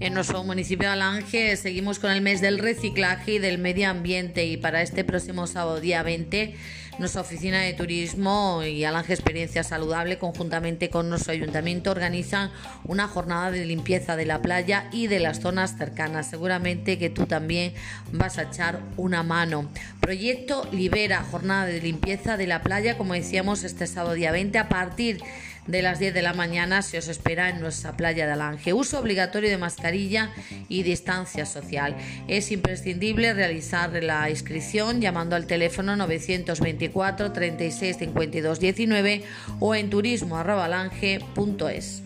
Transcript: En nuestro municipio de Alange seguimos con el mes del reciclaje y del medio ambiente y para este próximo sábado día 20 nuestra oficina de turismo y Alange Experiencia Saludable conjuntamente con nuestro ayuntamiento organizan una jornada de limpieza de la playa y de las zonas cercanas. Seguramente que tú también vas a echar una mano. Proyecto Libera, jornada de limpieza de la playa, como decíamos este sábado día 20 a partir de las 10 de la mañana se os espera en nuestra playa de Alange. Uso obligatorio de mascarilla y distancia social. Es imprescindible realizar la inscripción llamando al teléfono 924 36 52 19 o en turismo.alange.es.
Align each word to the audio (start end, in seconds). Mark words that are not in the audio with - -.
En 0.00 0.14
nuestro 0.14 0.44
municipio 0.44 0.86
de 0.86 0.92
Alange 0.92 1.56
seguimos 1.56 1.98
con 1.98 2.12
el 2.12 2.20
mes 2.20 2.40
del 2.40 2.60
reciclaje 2.60 3.32
y 3.32 3.38
del 3.40 3.58
medio 3.58 3.90
ambiente 3.90 4.46
y 4.46 4.56
para 4.56 4.80
este 4.80 5.02
próximo 5.02 5.48
sábado 5.48 5.80
día 5.80 6.04
20 6.04 6.54
nuestra 6.98 7.20
oficina 7.20 7.60
de 7.60 7.74
turismo 7.74 8.62
y 8.64 8.84
Alange 8.84 9.12
Experiencia 9.12 9.62
Saludable 9.62 10.18
conjuntamente 10.18 10.90
con 10.90 11.08
nuestro 11.08 11.32
ayuntamiento 11.32 11.92
organizan 11.92 12.50
una 12.84 13.06
jornada 13.06 13.52
de 13.52 13.64
limpieza 13.64 14.16
de 14.16 14.26
la 14.26 14.42
playa 14.42 14.88
y 14.90 15.06
de 15.06 15.20
las 15.20 15.40
zonas 15.40 15.76
cercanas. 15.78 16.28
Seguramente 16.28 16.98
que 16.98 17.08
tú 17.08 17.26
también 17.26 17.72
vas 18.10 18.38
a 18.38 18.42
echar 18.42 18.80
una 18.96 19.22
mano. 19.22 19.70
Proyecto 20.00 20.68
Libera, 20.72 21.22
jornada 21.22 21.66
de 21.66 21.80
limpieza 21.80 22.36
de 22.36 22.48
la 22.48 22.62
playa, 22.62 22.98
como 22.98 23.14
decíamos 23.14 23.62
este 23.62 23.86
sábado 23.86 24.14
día 24.14 24.32
20 24.32 24.58
a 24.58 24.68
partir 24.68 25.18
de 25.18 25.24
las 25.68 25.98
10 25.98 26.14
de 26.14 26.22
la 26.22 26.32
mañana 26.32 26.80
se 26.82 26.98
os 26.98 27.08
espera 27.08 27.48
en 27.50 27.60
nuestra 27.60 27.96
playa 27.96 28.26
de 28.26 28.32
Alange. 28.32 28.72
Uso 28.72 28.98
obligatorio 28.98 29.50
de 29.50 29.58
mascarilla 29.58 30.32
y 30.68 30.82
distancia 30.82 31.46
social. 31.46 31.96
Es 32.26 32.50
imprescindible 32.50 33.34
realizar 33.34 33.92
la 34.02 34.28
inscripción 34.30 35.00
llamando 35.00 35.36
al 35.36 35.46
teléfono 35.46 35.94
924 35.96 37.32
36 37.32 37.96
52 37.98 38.60
19 38.60 39.22
o 39.60 39.74
en 39.74 39.90
turismo.alange.es. 39.90 42.02